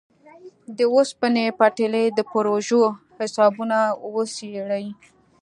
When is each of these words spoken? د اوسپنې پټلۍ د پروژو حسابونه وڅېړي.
د 0.77 0.79
اوسپنې 0.95 1.45
پټلۍ 1.59 2.05
د 2.17 2.19
پروژو 2.31 2.81
حسابونه 3.17 3.77
وڅېړي. 4.13 4.85